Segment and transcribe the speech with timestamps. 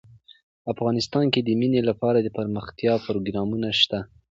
[0.73, 3.99] افغانستان کې د منی لپاره دپرمختیا پروګرامونه شته.